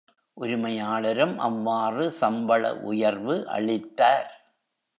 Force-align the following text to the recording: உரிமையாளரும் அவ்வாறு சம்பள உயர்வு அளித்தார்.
உரிமையாளரும் 0.37 1.35
அவ்வாறு 1.37 2.11
சம்பள 2.11 2.73
உயர்வு 2.83 3.47
அளித்தார். 3.47 4.29